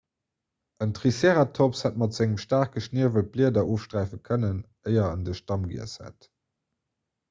en 0.85 0.93
triceratops 0.99 1.83
hätt 1.83 1.99
mat 2.03 2.17
sengem 2.19 2.41
staarke 2.45 2.85
schniewel 2.87 3.29
d'blieder 3.29 3.71
ofsträife 3.77 4.21
kënnen 4.31 4.67
éier 4.95 5.07
en 5.11 5.25
de 5.29 5.41
stamm 5.43 5.73
giess 5.75 5.99
hätt 6.07 6.33